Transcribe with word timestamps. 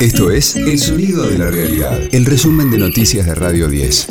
Esto 0.00 0.30
es 0.30 0.54
El 0.54 0.78
Sonido 0.78 1.26
de 1.26 1.38
la 1.38 1.50
Realidad, 1.50 1.98
el 2.12 2.24
resumen 2.24 2.70
de 2.70 2.78
noticias 2.78 3.26
de 3.26 3.34
Radio 3.34 3.66
10. 3.66 4.06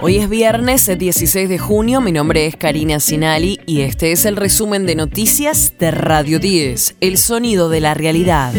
Hoy 0.00 0.16
es 0.16 0.28
viernes 0.28 0.90
16 0.98 1.48
de 1.48 1.58
junio, 1.58 2.00
mi 2.00 2.10
nombre 2.10 2.46
es 2.46 2.56
Karina 2.56 2.98
Sinali 2.98 3.60
y 3.66 3.82
este 3.82 4.10
es 4.10 4.24
el 4.24 4.34
resumen 4.34 4.84
de 4.84 4.96
noticias 4.96 5.74
de 5.78 5.92
Radio 5.92 6.40
10, 6.40 6.96
El 6.98 7.18
Sonido 7.18 7.68
de 7.68 7.80
la 7.80 7.94
Realidad. 7.94 8.52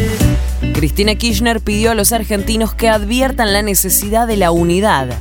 Cristina 0.74 1.14
Kirchner 1.16 1.60
pidió 1.60 1.92
a 1.92 1.96
los 1.96 2.14
argentinos 2.14 2.74
que 2.74 2.88
adviertan 2.88 3.52
la 3.52 3.62
necesidad 3.62 4.26
de 4.26 4.38
la 4.38 4.52
unidad. 4.52 5.20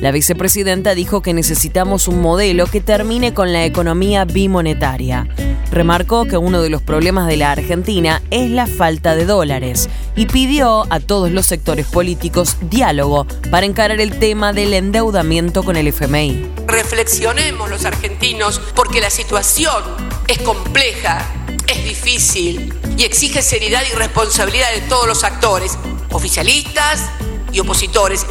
La 0.00 0.10
vicepresidenta 0.10 0.96
dijo 0.96 1.22
que 1.22 1.34
necesitamos 1.34 2.08
un 2.08 2.20
modelo 2.20 2.66
que 2.66 2.80
termine 2.80 3.32
con 3.32 3.52
la 3.52 3.64
economía 3.64 4.24
bimonetaria. 4.24 5.28
Remarcó 5.70 6.26
que 6.26 6.36
uno 6.36 6.62
de 6.62 6.70
los 6.70 6.82
problemas 6.82 7.26
de 7.26 7.36
la 7.36 7.52
Argentina 7.52 8.22
es 8.30 8.50
la 8.50 8.66
falta 8.66 9.14
de 9.14 9.26
dólares 9.26 9.88
y 10.14 10.26
pidió 10.26 10.86
a 10.90 11.00
todos 11.00 11.30
los 11.30 11.46
sectores 11.46 11.86
políticos 11.86 12.56
diálogo 12.62 13.26
para 13.50 13.66
encarar 13.66 14.00
el 14.00 14.18
tema 14.18 14.52
del 14.52 14.74
endeudamiento 14.74 15.62
con 15.62 15.76
el 15.76 15.88
FMI. 15.88 16.50
Reflexionemos 16.66 17.68
los 17.68 17.84
argentinos 17.84 18.60
porque 18.74 19.00
la 19.00 19.10
situación 19.10 19.82
es 20.28 20.38
compleja, 20.38 21.26
es 21.66 21.84
difícil 21.84 22.72
y 22.96 23.04
exige 23.04 23.42
seriedad 23.42 23.82
y 23.90 23.94
responsabilidad 23.96 24.72
de 24.72 24.82
todos 24.82 25.06
los 25.06 25.24
actores, 25.24 25.76
oficialistas 26.10 27.10
y 27.52 27.60
opositores. 27.60 28.24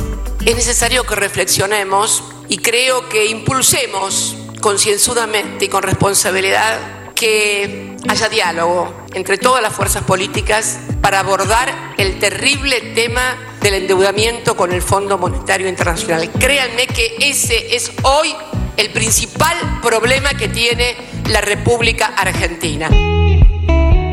Es 0.46 0.56
necesario 0.56 1.04
que 1.04 1.16
reflexionemos 1.16 2.24
y 2.48 2.58
creo 2.58 3.10
que 3.10 3.26
impulsemos 3.26 4.36
concienzudamente 4.62 5.66
y 5.66 5.68
con 5.68 5.84
responsabilidad 5.84 6.95
que 7.16 7.96
haya 8.08 8.30
diálogo 8.30 8.94
entre 9.14 9.38
todas 9.38 9.62
las 9.62 9.74
fuerzas 9.74 10.04
políticas 10.04 10.80
para 11.02 11.22
abordar 11.22 11.74
el 11.98 12.20
terrible 12.20 12.82
tema 12.94 13.38
del 13.62 13.76
endeudamiento 13.76 14.56
con 14.56 14.72
el 14.72 14.82
Fondo 14.82 15.18
Monetario 15.18 15.68
Internacional. 15.68 16.30
Créanme 16.38 16.88
que 16.88 17.16
ese 17.22 17.76
es 17.76 17.92
hoy 18.04 18.36
el 18.78 18.92
principal 18.92 19.56
problema 19.82 20.30
que 20.32 20.50
tiene 20.50 20.96
la 21.30 21.42
República 21.42 22.08
Argentina. 22.08 22.90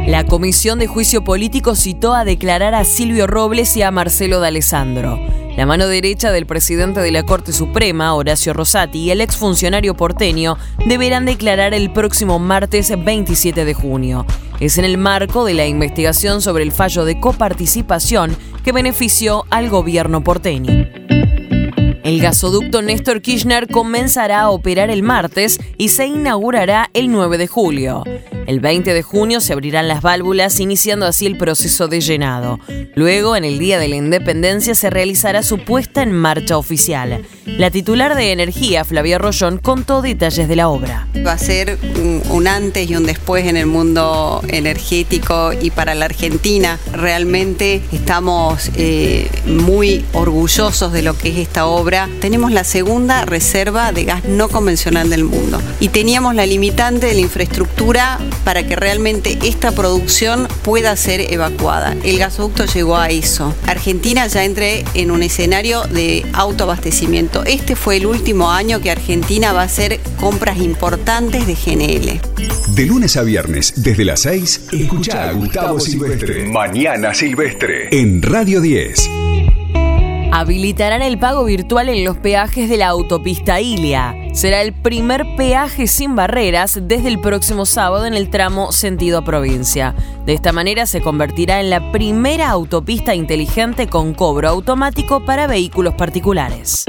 La 0.06 0.24
Comisión 0.24 0.78
de 0.78 0.86
Juicio 0.86 1.24
Político 1.24 1.74
citó 1.74 2.14
a 2.14 2.24
declarar 2.24 2.74
a 2.74 2.84
Silvio 2.84 3.26
Robles 3.26 3.76
y 3.76 3.82
a 3.82 3.90
Marcelo 3.90 4.40
D'Alessandro. 4.40 5.18
La 5.56 5.66
mano 5.66 5.86
derecha 5.86 6.32
del 6.32 6.46
presidente 6.46 7.00
de 7.00 7.10
la 7.10 7.24
Corte 7.24 7.52
Suprema, 7.52 8.14
Horacio 8.14 8.54
Rosati, 8.54 9.00
y 9.00 9.10
el 9.10 9.20
exfuncionario 9.20 9.94
porteño 9.94 10.56
deberán 10.86 11.26
declarar 11.26 11.74
el 11.74 11.92
próximo 11.92 12.38
martes 12.38 12.90
27 12.96 13.66
de 13.66 13.74
junio. 13.74 14.24
Es 14.60 14.78
en 14.78 14.86
el 14.86 14.96
marco 14.96 15.44
de 15.44 15.52
la 15.52 15.66
investigación 15.66 16.40
sobre 16.40 16.62
el 16.64 16.72
fallo 16.72 17.04
de 17.04 17.20
coparticipación 17.20 18.34
que 18.64 18.72
benefició 18.72 19.44
al 19.50 19.68
gobierno 19.68 20.24
porteño. 20.24 20.86
El 22.02 22.20
gasoducto 22.20 22.80
Néstor 22.80 23.20
Kirchner 23.20 23.68
comenzará 23.68 24.40
a 24.40 24.50
operar 24.50 24.90
el 24.90 25.02
martes 25.02 25.60
y 25.76 25.90
se 25.90 26.06
inaugurará 26.06 26.88
el 26.94 27.12
9 27.12 27.36
de 27.36 27.46
julio. 27.46 28.04
El 28.46 28.60
20 28.60 28.92
de 28.92 29.02
junio 29.02 29.40
se 29.40 29.52
abrirán 29.52 29.88
las 29.88 30.02
válvulas, 30.02 30.58
iniciando 30.60 31.06
así 31.06 31.26
el 31.26 31.36
proceso 31.36 31.88
de 31.88 32.00
llenado. 32.00 32.58
Luego, 32.94 33.36
en 33.36 33.44
el 33.44 33.58
Día 33.58 33.78
de 33.78 33.88
la 33.88 33.96
Independencia, 33.96 34.74
se 34.74 34.90
realizará 34.90 35.42
su 35.42 35.58
puesta 35.58 36.02
en 36.02 36.12
marcha 36.12 36.58
oficial. 36.58 37.24
La 37.46 37.70
titular 37.70 38.16
de 38.16 38.32
Energía, 38.32 38.84
Flavia 38.84 39.18
Rollón, 39.18 39.58
contó 39.58 40.02
detalles 40.02 40.48
de 40.48 40.56
la 40.56 40.68
obra. 40.68 41.06
Va 41.26 41.32
a 41.32 41.38
ser 41.38 41.78
un 42.30 42.46
antes 42.46 42.88
y 42.90 42.96
un 42.96 43.04
después 43.04 43.46
en 43.46 43.56
el 43.56 43.66
mundo 43.66 44.42
energético 44.48 45.52
y 45.52 45.70
para 45.70 45.94
la 45.94 46.06
Argentina. 46.06 46.78
Realmente 46.92 47.82
estamos 47.92 48.70
eh, 48.76 49.28
muy 49.46 50.04
orgullosos 50.12 50.92
de 50.92 51.02
lo 51.02 51.16
que 51.16 51.30
es 51.30 51.38
esta 51.38 51.66
obra. 51.66 52.08
Tenemos 52.20 52.52
la 52.52 52.64
segunda 52.64 53.24
reserva 53.24 53.92
de 53.92 54.04
gas 54.04 54.24
no 54.24 54.48
convencional 54.48 55.10
del 55.10 55.24
mundo 55.24 55.60
y 55.80 55.88
teníamos 55.88 56.34
la 56.34 56.46
limitante 56.46 57.06
de 57.06 57.14
la 57.14 57.20
infraestructura 57.20 58.18
para 58.44 58.66
que 58.66 58.76
realmente 58.76 59.38
esta 59.42 59.72
producción 59.72 60.48
pueda 60.62 60.96
ser 60.96 61.32
evacuada. 61.32 61.96
El 62.04 62.18
gasoducto 62.18 62.64
llegó 62.66 62.96
a 62.96 63.08
eso. 63.08 63.54
Argentina 63.66 64.26
ya 64.26 64.44
entré 64.44 64.84
en 64.94 65.10
un 65.10 65.22
escenario 65.22 65.82
de 65.84 66.24
autoabastecimiento. 66.32 67.44
Este 67.44 67.76
fue 67.76 67.96
el 67.96 68.06
último 68.06 68.50
año 68.50 68.80
que 68.80 68.90
Argentina 68.90 69.52
va 69.52 69.62
a 69.62 69.64
hacer 69.64 70.00
compras 70.18 70.58
importantes 70.58 71.46
de 71.46 71.54
GNL. 71.54 72.20
De 72.74 72.86
lunes 72.86 73.16
a 73.16 73.22
viernes, 73.22 73.74
desde 73.76 74.04
las 74.04 74.20
6, 74.20 74.68
escucha 74.72 75.28
a 75.28 75.32
Gustavo 75.32 75.78
Silvestre. 75.78 76.46
Mañana 76.46 77.12
Silvestre. 77.14 77.88
En 77.92 78.22
Radio 78.22 78.60
10. 78.60 79.21
Habilitarán 80.34 81.02
el 81.02 81.18
pago 81.18 81.44
virtual 81.44 81.90
en 81.90 82.06
los 82.06 82.16
peajes 82.16 82.70
de 82.70 82.78
la 82.78 82.88
autopista 82.88 83.60
Ilia. 83.60 84.16
Será 84.32 84.62
el 84.62 84.72
primer 84.72 85.26
peaje 85.36 85.86
sin 85.86 86.16
barreras 86.16 86.80
desde 86.84 87.08
el 87.08 87.20
próximo 87.20 87.66
sábado 87.66 88.06
en 88.06 88.14
el 88.14 88.30
tramo 88.30 88.72
sentido 88.72 89.22
provincia. 89.24 89.94
De 90.24 90.32
esta 90.32 90.52
manera 90.52 90.86
se 90.86 91.02
convertirá 91.02 91.60
en 91.60 91.68
la 91.68 91.92
primera 91.92 92.48
autopista 92.48 93.14
inteligente 93.14 93.88
con 93.88 94.14
cobro 94.14 94.48
automático 94.48 95.22
para 95.22 95.46
vehículos 95.46 95.96
particulares. 95.96 96.86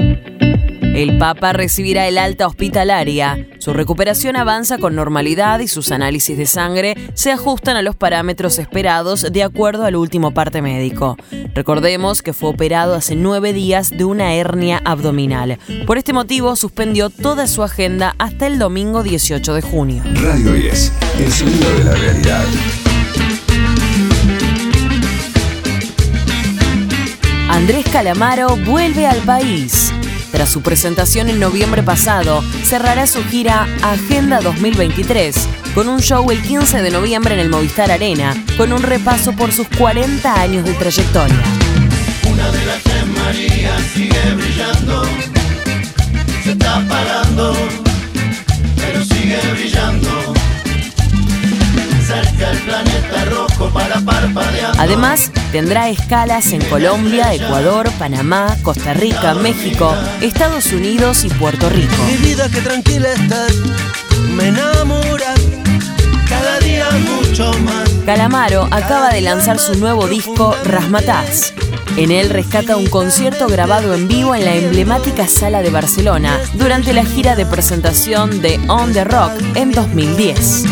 El 0.94 1.18
Papa 1.18 1.52
recibirá 1.52 2.06
el 2.06 2.18
alta 2.18 2.46
hospitalaria. 2.46 3.48
Su 3.58 3.72
recuperación 3.72 4.36
avanza 4.36 4.78
con 4.78 4.94
normalidad 4.94 5.58
y 5.58 5.66
sus 5.66 5.90
análisis 5.90 6.38
de 6.38 6.46
sangre 6.46 6.94
se 7.14 7.32
ajustan 7.32 7.76
a 7.76 7.82
los 7.82 7.96
parámetros 7.96 8.60
esperados 8.60 9.26
de 9.32 9.42
acuerdo 9.42 9.86
al 9.86 9.96
último 9.96 10.32
parte 10.32 10.62
médico. 10.62 11.16
Recordemos 11.52 12.22
que 12.22 12.32
fue 12.32 12.50
operado 12.50 12.94
hace 12.94 13.16
nueve 13.16 13.52
días 13.52 13.90
de 13.90 14.04
una 14.04 14.34
hernia 14.34 14.80
abdominal. 14.84 15.58
Por 15.84 15.98
este 15.98 16.12
motivo 16.12 16.54
suspendió 16.54 17.10
toda 17.10 17.48
su 17.48 17.64
agenda 17.64 18.14
hasta 18.18 18.46
el 18.46 18.60
domingo 18.60 19.02
18 19.02 19.52
de 19.52 19.62
junio. 19.62 20.04
Radio 20.22 20.52
10, 20.52 20.92
el 21.18 21.32
sonido 21.32 21.74
de 21.76 21.84
la 21.84 21.94
realidad. 21.96 22.44
Andrés 27.48 27.84
Calamaro 27.92 28.56
vuelve 28.64 29.06
al 29.06 29.18
país. 29.18 29.93
Tras 30.34 30.50
su 30.50 30.62
presentación 30.62 31.28
en 31.28 31.38
noviembre 31.38 31.84
pasado, 31.84 32.42
cerrará 32.64 33.06
su 33.06 33.22
gira 33.22 33.68
Agenda 33.82 34.40
2023 34.40 35.48
con 35.76 35.88
un 35.88 36.00
show 36.00 36.28
el 36.32 36.42
15 36.42 36.82
de 36.82 36.90
noviembre 36.90 37.34
en 37.34 37.40
el 37.40 37.48
Movistar 37.48 37.92
Arena, 37.92 38.34
con 38.56 38.72
un 38.72 38.82
repaso 38.82 39.30
por 39.36 39.52
sus 39.52 39.68
40 39.78 40.40
años 40.40 40.64
de 40.64 40.72
trayectoria. 40.74 41.40
Una 42.28 42.50
de 42.50 42.66
las 42.66 42.82
tres 42.82 43.04
sigue 43.94 44.34
brillando, 44.34 45.04
se 46.42 46.50
está 46.50 46.78
apagando, 46.78 47.83
Además, 54.84 55.30
tendrá 55.50 55.88
escalas 55.88 56.52
en 56.52 56.62
Colombia, 56.66 57.32
Ecuador, 57.32 57.90
Panamá, 57.98 58.54
Costa 58.60 58.92
Rica, 58.92 59.32
México, 59.32 59.96
Estados 60.20 60.72
Unidos 60.72 61.24
y 61.24 61.30
Puerto 61.30 61.70
Rico. 61.70 61.94
Mi 62.06 62.18
vida 62.18 62.50
que 62.50 62.60
tranquila 62.60 63.08
está, 63.14 63.46
me 64.36 64.48
enamora 64.48 65.32
cada 66.28 66.58
día 66.58 66.86
mucho 66.90 67.50
más. 67.60 67.88
Calamaro 68.04 68.68
acaba 68.70 69.08
de 69.08 69.22
lanzar 69.22 69.58
su 69.58 69.74
nuevo 69.76 70.06
disco 70.06 70.54
Rasmataz. 70.64 71.54
En 71.96 72.10
él 72.10 72.28
rescata 72.28 72.76
un 72.76 72.86
concierto 72.86 73.46
grabado 73.46 73.94
en 73.94 74.06
vivo 74.06 74.34
en 74.34 74.44
la 74.44 74.54
emblemática 74.54 75.28
sala 75.28 75.62
de 75.62 75.70
Barcelona 75.70 76.38
durante 76.52 76.92
la 76.92 77.06
gira 77.06 77.36
de 77.36 77.46
presentación 77.46 78.42
de 78.42 78.60
On 78.68 78.92
the 78.92 79.04
Rock 79.04 79.32
en 79.54 79.72
2010. 79.72 80.64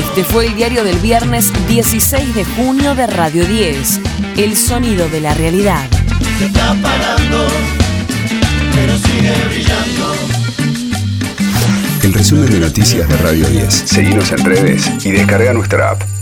Este 0.00 0.24
fue 0.24 0.46
el 0.46 0.56
diario 0.56 0.82
del 0.82 0.98
viernes 0.98 1.52
16 1.68 2.34
de 2.34 2.44
junio 2.44 2.94
de 2.94 3.06
Radio 3.06 3.44
10, 3.44 4.00
El 4.38 4.56
sonido 4.56 5.06
de 5.10 5.20
la 5.20 5.34
realidad. 5.34 5.86
Se 6.38 6.46
está 6.46 6.70
apagando, 6.70 7.46
pero 8.74 8.96
sigue 8.96 9.32
brillando. 9.50 10.14
El 12.02 12.14
resumen 12.14 12.50
de 12.50 12.60
noticias 12.60 13.06
de 13.10 13.16
Radio 13.18 13.46
10. 13.46 13.74
Seguimos 13.74 14.32
en 14.32 14.38
redes 14.38 14.90
y 15.04 15.10
descarga 15.10 15.52
nuestra 15.52 15.90
app. 15.90 16.19